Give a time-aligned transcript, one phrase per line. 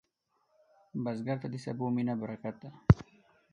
[1.03, 2.69] بزګر ته د سبو مینه برکت ده